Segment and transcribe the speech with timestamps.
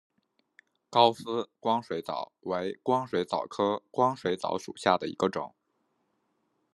[0.89, 5.53] 高斯光水蚤为光水蚤科光水蚤属下的一个种。